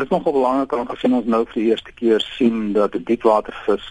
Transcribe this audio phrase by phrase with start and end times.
[0.00, 3.04] dit is nogal belangrik om gesien ons nou vir die eerste keer sien dat 'n
[3.04, 3.86] diepwatervis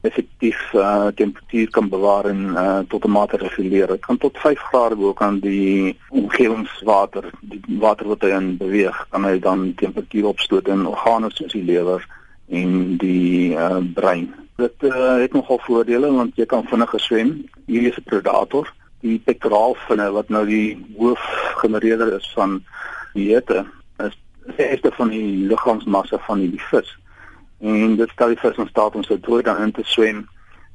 [0.00, 3.86] effektief uh, temperatuur kan bewaar en uh, tot 'n mate reguleer.
[3.86, 9.06] Dit kan tot 5 grade bo kan die omgewingswater, die water wat hy in beweeg,
[9.10, 12.06] kan hy dan temperatuur opstoot in organe soos die lewer
[12.48, 14.34] en die uh, brein.
[14.56, 17.34] Dit uh, het nogal voordele want jy kan vinniger swem.
[17.66, 22.62] Hier is 'n predator, die pectoralfinne wat nou die hoofgenereerder is van
[23.14, 23.66] die hitte.
[23.98, 24.18] Is
[24.56, 26.90] die eerste van die liggaamsmassa van die vis
[27.60, 30.26] en dit stel die vis in staat om sy dood dan in te swem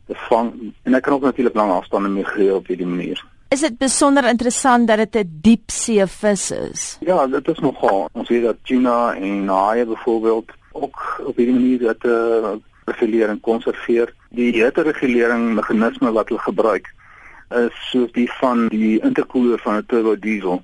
[0.08, 0.52] te vang
[0.84, 3.22] en hy kan ook natuurlik lang afstande migreer op hierdie manier.
[3.54, 6.98] Is dit besonder interessant dat dit 'n diepsee vis is?
[7.00, 8.10] Ja, dit is nogal.
[8.12, 13.40] Ons weet dat tuna en haie byvoorbeeld ook op hierdie manier dat uh, reguleer en
[13.40, 14.14] konserveer.
[14.30, 16.94] Die hitteregulering meganisme wat hulle gebruik
[17.50, 20.64] is soos die van die interkoeler van 'n turbo diesel,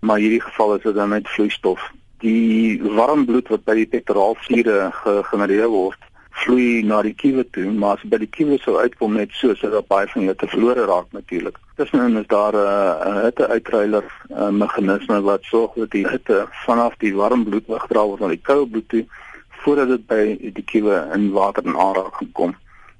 [0.00, 1.92] maar in hierdie geval is dit dan met vloeistof
[2.24, 6.08] die warm bloed wat by die pectoralvliere gegenereer word
[6.38, 9.88] vloei na die kiewe toe maar as by die kiewe sou uitkom net so sodat
[9.90, 11.58] baie van dit te verlore raak natuurlik.
[11.76, 14.04] Tussenin is daar 'n hitte uitreiler
[14.50, 18.66] meganisme wat sorg dat die hitte vanaf die warm bloed weggedra word na die koue
[18.66, 19.04] bloed toe
[19.62, 20.22] voordat dit by
[20.54, 22.54] die kiewe in water en aanraking kom.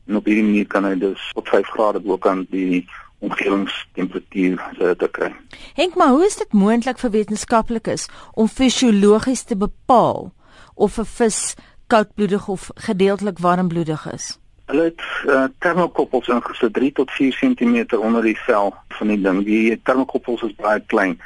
[0.08, 2.86] En op hierdie manier kan hy dus op 5 grade bo kan die
[3.19, 5.33] omgewingstemperatuur uh, te kry.
[5.74, 10.33] Henk, maar hoe is dit moontlik vir wetenskaplikes om fisiologies te bepaal
[10.75, 11.55] of 'n vis
[11.86, 14.38] koudbloedig of gedeeltelik warmbloedig is?
[14.66, 19.44] Hulle het uh, termokoppels ingesit 3 tot 4 cm onder die vel van die ding.
[19.44, 21.20] Die termokoppels is baie klein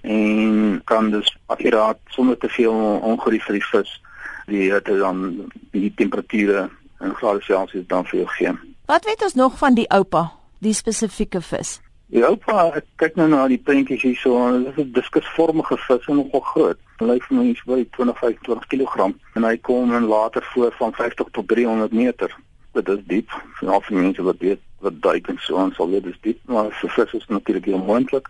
[0.00, 4.00] en kan dus akkuraat sonder te veel ongerief vir die vis
[4.46, 8.52] die het dan die temperature in grade Celsius dan vir jou gee.
[8.86, 10.35] Wat weet ons nog van die oupa?
[10.58, 11.80] Die spesifieke vis?
[12.14, 16.06] Ja, pa, ek kyk nou na die prentjies hier so, dit is 'n diskusvormige vis
[16.06, 16.78] en nogal groot.
[16.98, 20.92] Hy lyk vir my iets by 20-25 kg en hy kom in water voor van
[20.92, 22.30] 50 tot 300 meter.
[22.72, 23.30] Dit is diep.
[23.58, 26.38] Vir al die mense wat weet wat duik en so aan sal weet dis diep,
[26.44, 28.28] maar vir vis is natuurlik heel moontlik.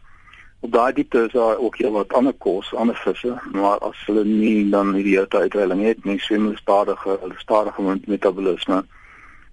[0.60, 4.24] Op daai diepte is daar ook heel wat ander kos, ander visse, maar as hulle
[4.24, 8.84] nie dan hierdie uitreiling het nie, swem hulle stadige, hulle stadige metabolisme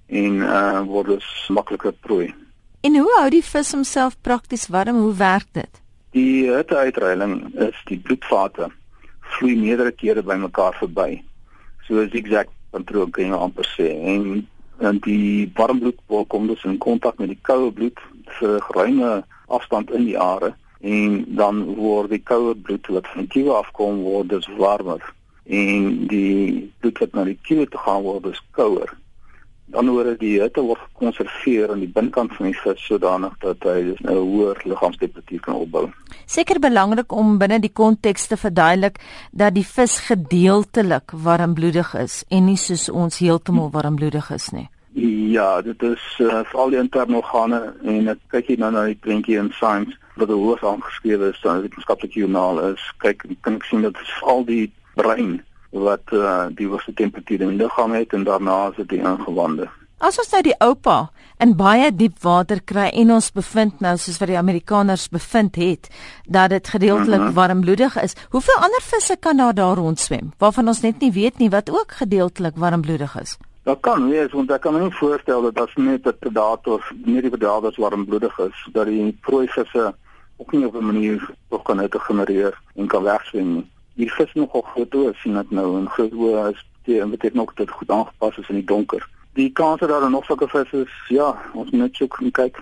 [0.07, 2.33] en uh word dus makliker prooi.
[2.83, 4.97] En hoe hou die vis homself prakties warm?
[4.99, 5.77] Hoe werk dit?
[6.11, 8.67] Die hitteuitreiling is die bloedvate
[9.35, 11.21] vloei meerdere kere bymekaar verby.
[11.87, 13.87] So 'n zigzag patroon kan jy amper sê.
[14.13, 14.47] En
[14.79, 17.99] en die warm bloed kom dus in kontak met die koue bloed
[18.39, 23.21] vir 'n geruime afstand in die are en dan word die koue bloed wat van
[23.21, 25.13] die kiewe afkom word dus warmer
[25.45, 28.91] en die bloed wat na die kiewe toe gaan word dus kouer
[29.71, 33.79] dan word die hitte word gekonserveer aan die binnekant van die vis sodanig dat hy
[33.89, 35.89] dus nou 'n hoër liggaamstemperatuur kan opbou.
[36.25, 38.99] Seker belangrik om binne die konteks te verduidelik
[39.31, 44.69] dat die vis gedeeltelik warmbloedig is en nie soos ons heeltemal warmbloedig is nie.
[45.33, 48.99] Ja, dit is uh, veral die interne organe en ek kyk hier nou na die
[49.01, 52.83] prentjie in Science wat hoof aangeskryf is die wetenskaplike joernaal is.
[52.97, 55.41] Kyk, kan ek sien dat dit al die brein
[55.73, 59.69] wat uh, die hoogste temperatuur in die liggaam het en daarna is dit die ingewande.
[60.03, 60.97] As ons nou die oupa
[61.41, 65.89] in baie diep water kry en ons bevind nou soos wat die Amerikaners bevind het
[66.27, 67.33] dat dit gedeeltelik mm -hmm.
[67.33, 71.49] warmbloedig is, hoeveel ander visse kan daar daar rondswem waarvan ons net nie weet nie
[71.49, 73.37] wat ook gedeeltelik warmbloedig is?
[73.63, 77.29] Dat kan wees want ek kan my voorstel dat as net 'n predator, nie die
[77.29, 79.95] predators warmbloedig is, dat die prooi visse
[80.37, 84.33] ook nie op 'n manier tog kan uit genereer en kan wegswem nie die vis
[84.33, 87.75] nogal groot oë sien ek nou en groot oë is dit beteken ook dat dit
[87.75, 89.07] goed aangepas is in die donker.
[89.33, 92.59] Die kans dat daar nog sulke visse is, ja, ons moet net soek en kyk